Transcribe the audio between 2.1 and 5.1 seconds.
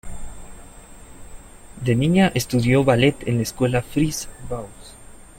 estudió ballet en la escuela Freese-Baus.